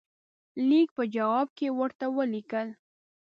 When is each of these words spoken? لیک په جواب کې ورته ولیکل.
لیک 0.67 0.89
په 0.97 1.03
جواب 1.15 1.47
کې 1.57 1.67
ورته 1.79 2.05
ولیکل. 2.17 2.67